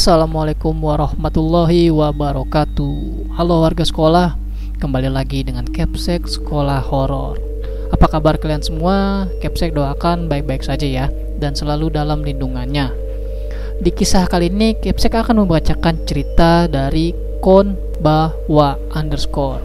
[0.00, 3.36] Assalamualaikum warahmatullahi wabarakatuh.
[3.36, 4.32] Halo warga sekolah
[4.80, 7.36] Kembali lagi dengan Capsek Sekolah Horor.
[7.92, 9.28] Apa kabar kalian semua?
[9.44, 12.88] Capsek doakan baik-baik saja ya Dan selalu dalam lindungannya.
[13.84, 17.12] Di kisah kali ini Capsek akan membacakan cerita dari
[17.44, 19.60] Kon Bahwa underscore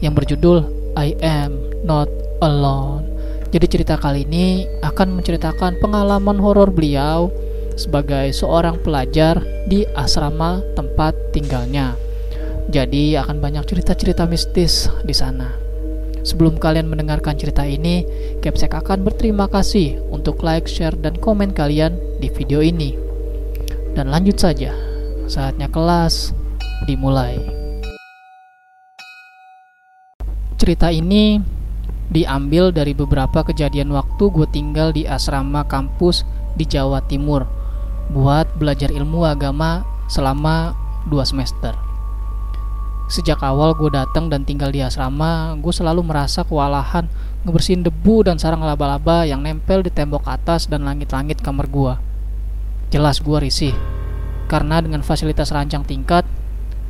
[0.00, 0.58] Yang berjudul
[0.96, 2.08] I am not
[2.40, 3.04] alone.
[3.52, 7.28] Jadi cerita kali ini akan menceritakan pengalaman horor beliau
[7.74, 11.98] sebagai seorang pelajar di asrama tempat tinggalnya.
[12.70, 15.52] Jadi akan banyak cerita-cerita mistis di sana.
[16.24, 18.08] Sebelum kalian mendengarkan cerita ini,
[18.40, 22.96] Capsek akan berterima kasih untuk like, share, dan komen kalian di video ini.
[23.92, 24.72] Dan lanjut saja,
[25.28, 26.32] saatnya kelas
[26.88, 27.36] dimulai.
[30.56, 31.36] Cerita ini
[32.08, 36.24] diambil dari beberapa kejadian waktu gue tinggal di asrama kampus
[36.56, 37.63] di Jawa Timur
[38.12, 40.76] buat belajar ilmu agama selama
[41.08, 41.72] 2 semester.
[43.04, 47.04] Sejak awal gue datang dan tinggal di asrama, gue selalu merasa kewalahan
[47.44, 51.94] ngebersihin debu dan sarang laba-laba yang nempel di tembok atas dan langit-langit kamar gue.
[52.88, 53.76] Jelas gue risih,
[54.48, 56.24] karena dengan fasilitas rancang tingkat,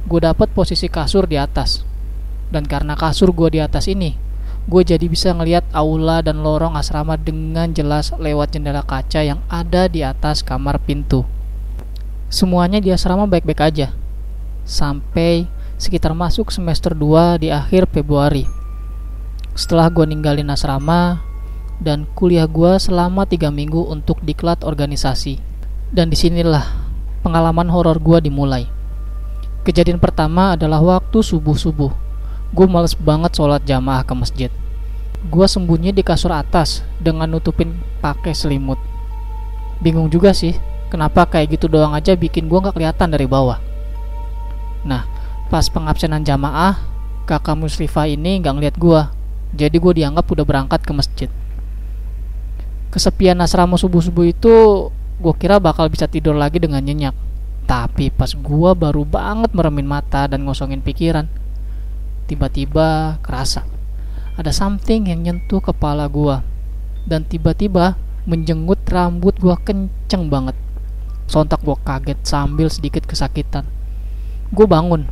[0.06, 1.82] gue dapat posisi kasur di atas.
[2.54, 4.14] Dan karena kasur gue di atas ini,
[4.64, 9.92] gue jadi bisa ngeliat aula dan lorong asrama dengan jelas lewat jendela kaca yang ada
[9.92, 11.28] di atas kamar pintu.
[12.32, 13.92] Semuanya di asrama baik-baik aja.
[14.64, 15.44] Sampai
[15.76, 18.48] sekitar masuk semester 2 di akhir Februari.
[19.52, 21.20] Setelah gue ninggalin asrama
[21.76, 25.36] dan kuliah gue selama 3 minggu untuk diklat organisasi.
[25.92, 26.64] Dan di sinilah
[27.20, 28.64] pengalaman horor gue dimulai.
[29.68, 32.03] Kejadian pertama adalah waktu subuh-subuh
[32.55, 34.50] gue males banget sholat jamaah ke masjid.
[35.27, 38.78] Gue sembunyi di kasur atas dengan nutupin pakai selimut.
[39.83, 40.55] Bingung juga sih,
[40.86, 43.58] kenapa kayak gitu doang aja bikin gue gak kelihatan dari bawah.
[44.86, 45.02] Nah,
[45.51, 46.78] pas pengabsenan jamaah,
[47.27, 49.01] kakak Muslifa ini gak ngeliat gue,
[49.58, 51.30] jadi gue dianggap udah berangkat ke masjid.
[52.95, 54.55] Kesepian asrama subuh-subuh itu
[55.18, 57.18] gue kira bakal bisa tidur lagi dengan nyenyak.
[57.67, 61.27] Tapi pas gue baru banget meremin mata dan ngosongin pikiran,
[62.27, 63.64] tiba-tiba kerasa
[64.35, 66.42] ada something yang nyentuh kepala gua
[67.07, 67.95] dan tiba-tiba
[68.27, 70.58] menjenggut rambut gua kenceng banget.
[71.30, 73.63] Sontak gua kaget sambil sedikit kesakitan.
[74.51, 75.07] Gua bangun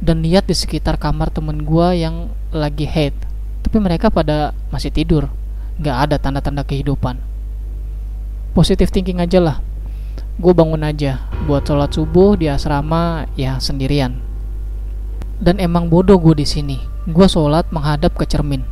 [0.00, 3.12] dan lihat di sekitar kamar temen gua yang lagi head,
[3.60, 5.28] tapi mereka pada masih tidur.
[5.76, 7.20] Gak ada tanda-tanda kehidupan.
[8.56, 9.56] Positif thinking aja lah.
[10.38, 14.33] Gue bangun aja buat sholat subuh di asrama ya sendirian
[15.42, 16.78] dan emang bodoh gue di sini.
[17.04, 18.62] Gue sholat menghadap ke cermin.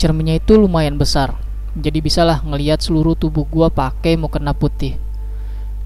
[0.00, 1.38] Cerminnya itu lumayan besar,
[1.78, 4.98] jadi bisalah ngelihat seluruh tubuh gue pakai mukena putih.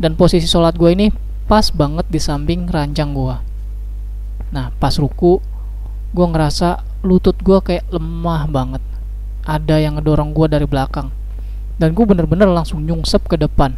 [0.01, 1.07] Dan posisi sholat gue ini
[1.47, 3.37] pas banget di samping ranjang gue.
[4.51, 5.39] Nah, pas ruku,
[6.11, 8.83] gue ngerasa lutut gue kayak lemah banget.
[9.47, 11.13] Ada yang ngedorong gue dari belakang.
[11.77, 13.77] Dan gue bener-bener langsung nyungsep ke depan.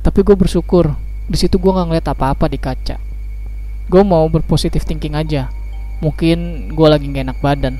[0.00, 0.96] Tapi gue bersyukur,
[1.28, 2.96] di situ gue nggak ngeliat apa-apa di kaca.
[3.88, 5.52] Gue mau berpositif thinking aja
[5.98, 7.74] mungkin gue lagi gak enak badan.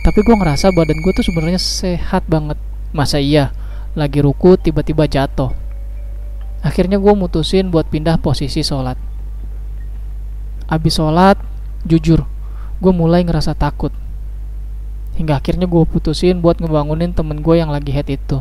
[0.00, 2.56] Tapi gue ngerasa badan gue tuh sebenarnya sehat banget.
[2.90, 3.52] Masa iya
[3.92, 5.52] lagi ruku tiba-tiba jatuh.
[6.64, 8.96] Akhirnya gue mutusin buat pindah posisi sholat.
[10.70, 11.36] Abis sholat
[11.84, 12.24] jujur
[12.80, 13.92] gue mulai ngerasa takut.
[15.20, 18.40] Hingga akhirnya gue putusin buat ngebangunin temen gue yang lagi head itu.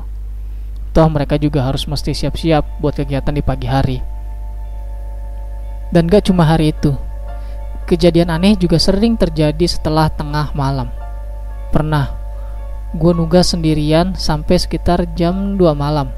[0.95, 3.99] Toh mereka juga harus mesti siap-siap buat kegiatan di pagi hari.
[5.91, 7.08] Dan gak cuma hari itu
[7.89, 10.93] Kejadian aneh juga sering terjadi setelah tengah malam.
[11.73, 12.13] Pernah,
[12.93, 16.13] gue nugas sendirian sampai sekitar jam 2 malam.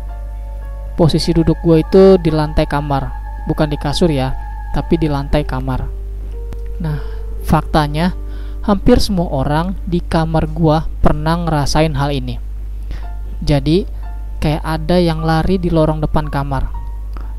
[1.00, 3.16] Posisi duduk gue itu di lantai kamar,
[3.48, 4.36] bukan di kasur ya,
[4.76, 5.88] tapi di lantai kamar.
[6.84, 7.00] Nah,
[7.48, 8.20] faktanya
[8.68, 12.36] hampir semua orang di kamar gue pernah ngerasain hal ini.
[13.40, 13.88] Jadi,
[14.44, 16.68] kayak ada yang lari di lorong depan kamar.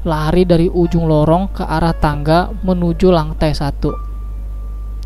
[0.08, 4.11] Lari dari ujung lorong ke arah tangga menuju lantai satu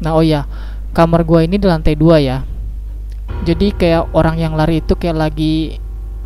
[0.03, 0.45] Nah oh ya,
[0.93, 2.45] kamar gua ini di lantai dua ya.
[3.47, 5.79] Jadi kayak orang yang lari itu kayak lagi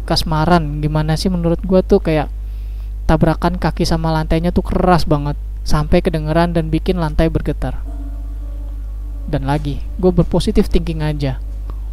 [0.06, 0.82] kasmaran.
[0.82, 2.30] Gimana sih menurut gua tuh kayak
[3.10, 5.34] tabrakan kaki sama lantainya tuh keras banget
[5.66, 7.82] sampai kedengeran dan bikin lantai bergetar.
[9.30, 11.38] Dan lagi, gue berpositif thinking aja.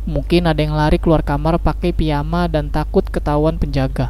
[0.07, 4.09] Mungkin ada yang lari keluar kamar pakai piyama dan takut ketahuan penjaga.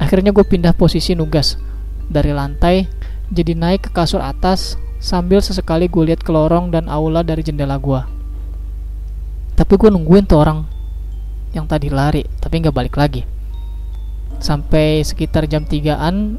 [0.00, 1.56] Akhirnya gue pindah posisi nugas
[2.06, 2.86] dari lantai
[3.32, 7.76] jadi naik ke kasur atas sambil sesekali gue lihat ke lorong dan aula dari jendela
[7.76, 8.00] gue.
[9.56, 10.68] Tapi gue nungguin tuh orang
[11.56, 13.24] yang tadi lari, tapi nggak balik lagi.
[14.36, 16.36] Sampai sekitar jam 3an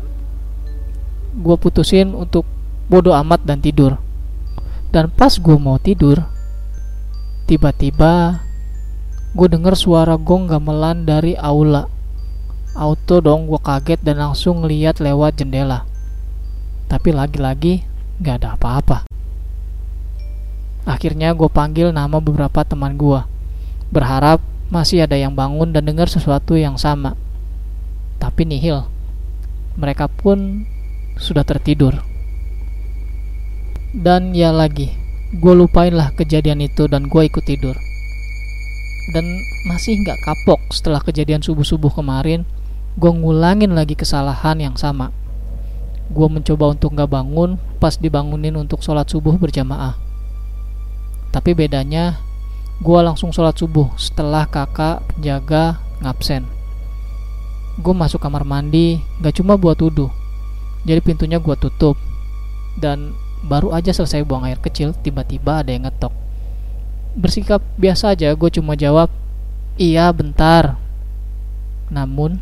[1.37, 2.45] gue putusin untuk
[2.85, 3.97] bodoh amat dan tidur.
[4.93, 6.21] Dan pas gue mau tidur,
[7.49, 8.45] tiba-tiba
[9.33, 11.89] gue denger suara gong gamelan dari aula.
[12.77, 15.89] Auto dong gue kaget dan langsung ngeliat lewat jendela.
[16.85, 17.86] Tapi lagi-lagi
[18.17, 19.05] gak ada apa-apa.
[20.87, 23.21] Akhirnya gue panggil nama beberapa teman gue.
[23.91, 24.39] Berharap
[24.71, 27.13] masih ada yang bangun dan dengar sesuatu yang sama.
[28.17, 28.87] Tapi nihil.
[29.77, 30.65] Mereka pun
[31.19, 32.01] sudah tertidur.
[33.93, 34.95] Dan ya lagi,
[35.35, 37.75] gue lupain lah kejadian itu dan gue ikut tidur.
[39.11, 39.25] Dan
[39.67, 42.43] masih nggak kapok setelah kejadian subuh-subuh kemarin,
[42.99, 45.11] gue ngulangin lagi kesalahan yang sama.
[46.07, 49.99] Gue mencoba untuk nggak bangun pas dibangunin untuk sholat subuh berjamaah.
[51.35, 52.17] Tapi bedanya,
[52.79, 56.47] gue langsung sholat subuh setelah kakak jaga ngabsen.
[57.77, 60.09] Gue masuk kamar mandi, gak cuma buat wudhu,
[60.81, 61.93] jadi pintunya gue tutup.
[62.79, 63.13] Dan
[63.45, 66.09] baru aja selesai buang air kecil, tiba-tiba ada yang ngetok.
[67.13, 69.13] Bersikap biasa aja, gue cuma jawab,
[69.77, 70.77] iya bentar.
[71.93, 72.41] Namun,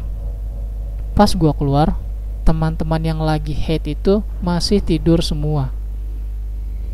[1.19, 1.99] pas gue keluar,
[2.45, 5.73] teman-teman yang lagi hate itu masih tidur semua.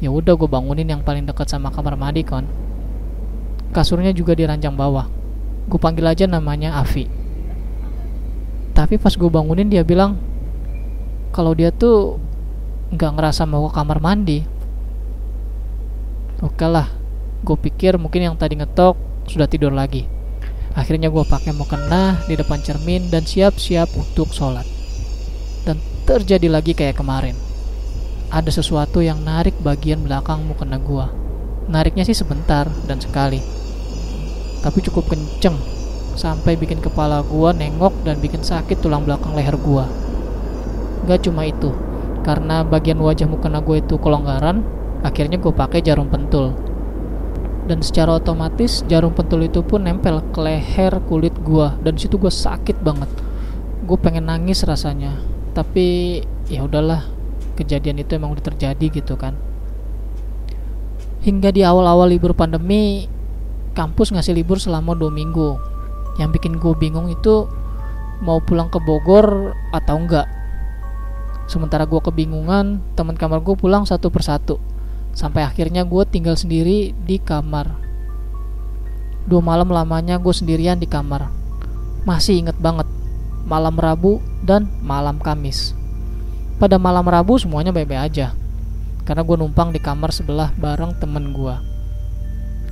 [0.02, 2.48] Ya udah gue bangunin yang paling dekat sama kamar mandi kon.
[3.76, 5.06] Kasurnya juga di ranjang bawah.
[5.68, 7.06] Gue panggil aja namanya Avi.
[8.72, 10.32] Tapi pas gue bangunin dia bilang
[11.32, 12.20] kalau dia tuh
[12.92, 14.44] nggak ngerasa mau ke kamar mandi
[16.44, 16.92] oke lah
[17.42, 19.00] gue pikir mungkin yang tadi ngetok
[19.32, 20.04] sudah tidur lagi
[20.76, 24.81] akhirnya gue pakai mukena di depan cermin dan siap-siap untuk sholat
[25.68, 25.78] dan
[26.08, 27.38] terjadi lagi kayak kemarin.
[28.32, 31.22] Ada sesuatu yang narik bagian belakang mukena gue
[31.72, 33.40] nariknya sih sebentar dan sekali.
[34.62, 35.58] Tapi cukup kenceng
[36.18, 39.86] sampai bikin kepala gue nengok dan bikin sakit tulang belakang leher gue
[41.08, 41.74] gak cuma itu
[42.22, 44.62] karena bagian wajah mukena gue itu kelonggaran
[45.02, 46.54] akhirnya gue pakai jarum pentul.
[47.62, 52.30] Dan secara otomatis jarum pentul itu pun nempel ke leher kulit gue dan situ gue
[52.30, 53.10] sakit banget.
[53.88, 55.18] Gue pengen nangis rasanya
[55.52, 57.08] tapi ya udahlah
[57.60, 59.36] kejadian itu emang udah terjadi gitu kan
[61.22, 63.06] hingga di awal-awal libur pandemi
[63.78, 65.60] kampus ngasih libur selama dua minggu
[66.18, 67.46] yang bikin gue bingung itu
[68.22, 70.42] mau pulang ke Bogor atau enggak
[71.52, 74.56] Sementara gue kebingungan, teman kamar gue pulang satu persatu.
[75.12, 77.76] Sampai akhirnya gue tinggal sendiri di kamar.
[79.28, 81.28] Dua malam lamanya gue sendirian di kamar.
[82.08, 82.88] Masih inget banget,
[83.44, 85.74] malam Rabu dan malam Kamis.
[86.62, 88.28] Pada malam Rabu semuanya baik-baik aja.
[89.06, 91.56] Karena gue numpang di kamar sebelah bareng temen gue.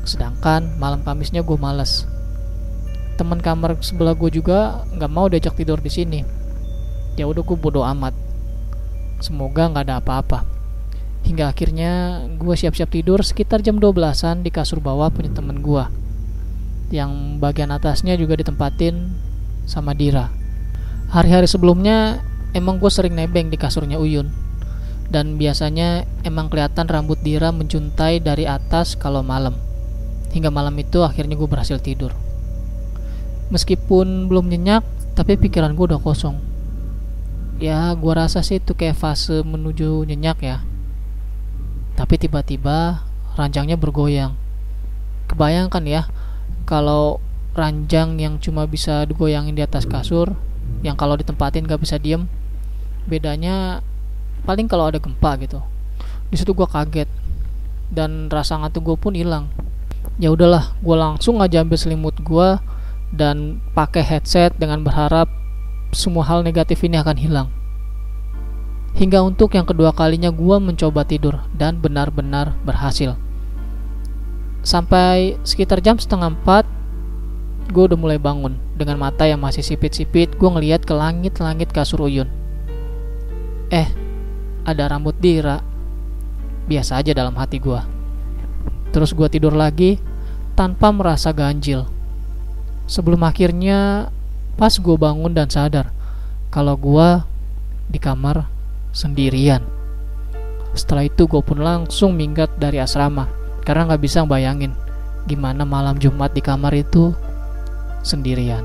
[0.05, 2.05] Sedangkan malam Kamisnya gue males.
[3.17, 6.21] Temen kamar sebelah gue juga nggak mau diajak tidur di sini.
[7.17, 8.29] Ya udah gue bodo amat
[9.19, 10.47] Semoga nggak ada apa-apa.
[11.27, 15.83] Hingga akhirnya gue siap-siap tidur sekitar jam 12-an di kasur bawah punya temen gue.
[16.95, 17.11] Yang
[17.43, 19.11] bagian atasnya juga ditempatin
[19.67, 20.38] sama Dira.
[21.09, 22.21] Hari-hari sebelumnya
[22.53, 24.29] emang gue sering nebeng di kasurnya Uyun.
[25.09, 29.57] Dan biasanya emang kelihatan rambut Dira menjuntai dari atas kalau malam.
[30.29, 32.13] Hingga malam itu akhirnya gue berhasil tidur.
[33.49, 34.85] Meskipun belum nyenyak,
[35.17, 36.49] tapi pikiran gue udah kosong
[37.59, 40.57] ya gua rasa sih itu kayak fase menuju nyenyak ya
[41.99, 43.03] tapi tiba-tiba
[43.35, 44.39] ranjangnya bergoyang
[45.27, 46.01] kebayangkan ya
[46.63, 47.19] kalau
[47.51, 50.39] ranjang yang cuma bisa digoyangin di atas kasur
[50.85, 52.27] yang kalau ditempatin gak bisa diem
[53.09, 53.83] bedanya
[54.43, 55.59] paling kalau ada gempa gitu
[56.29, 57.09] di situ gua kaget
[57.89, 59.49] dan rasa ngantuk gue pun hilang
[60.21, 62.47] ya udahlah gue langsung aja ambil selimut gue
[63.09, 65.29] dan pakai headset dengan berharap
[65.89, 67.47] semua hal negatif ini akan hilang.
[68.97, 73.17] Hingga untuk yang kedua kalinya gue mencoba tidur dan benar-benar berhasil.
[74.65, 76.65] Sampai sekitar jam setengah empat,
[77.69, 78.57] gue udah mulai bangun.
[78.75, 82.27] Dengan mata yang masih sipit-sipit, gue ngeliat ke langit-langit kasur Uyun.
[83.69, 83.87] Eh,
[84.65, 85.61] ada rambut Dira.
[86.69, 87.81] Biasa aja dalam hati gue.
[88.93, 89.97] Terus gue tidur lagi
[90.57, 91.85] tanpa merasa ganjil.
[92.89, 94.09] Sebelum akhirnya
[94.59, 95.87] Pas gue bangun dan sadar
[96.51, 97.23] kalau gue
[97.87, 98.43] di kamar
[98.91, 99.63] sendirian.
[100.75, 103.31] Setelah itu gue pun langsung minggat dari asrama
[103.63, 104.75] karena nggak bisa bayangin
[105.31, 107.15] gimana malam Jumat di kamar itu
[108.01, 108.63] sendirian.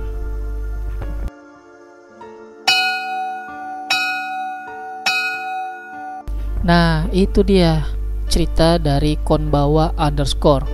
[6.65, 7.85] Nah, itu dia
[8.33, 10.65] cerita dari Konbawa underscore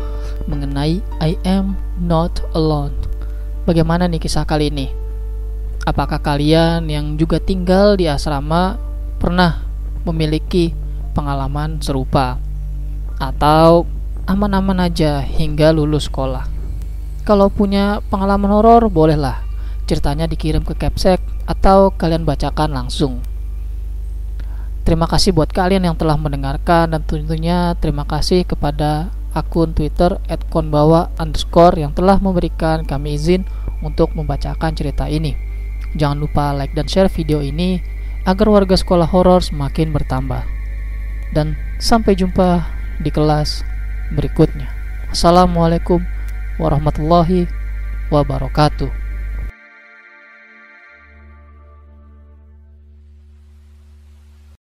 [0.47, 2.95] mengenai I am not alone.
[3.67, 4.87] Bagaimana nih kisah kali ini?
[5.83, 8.79] Apakah kalian yang juga tinggal di asrama
[9.19, 9.67] pernah
[10.07, 10.73] memiliki
[11.13, 12.39] pengalaman serupa
[13.19, 13.85] atau
[14.31, 16.60] aman-aman aja hingga lulus sekolah.
[17.31, 19.47] Kalau punya pengalaman horor, bolehlah
[19.87, 23.23] ceritanya dikirim ke Capsek atau kalian bacakan langsung.
[24.83, 30.19] Terima kasih buat kalian yang telah mendengarkan dan tentunya terima kasih kepada akun Twitter
[30.51, 33.47] @konbawa underscore yang telah memberikan kami izin
[33.79, 35.39] untuk membacakan cerita ini.
[35.95, 37.79] Jangan lupa like dan share video ini
[38.27, 40.43] agar warga sekolah horor semakin bertambah.
[41.31, 42.67] Dan sampai jumpa
[42.99, 43.63] di kelas
[44.19, 44.67] berikutnya.
[45.15, 46.03] Assalamualaikum
[46.61, 47.49] warahmatullahi
[48.13, 49.00] wabarakatuh.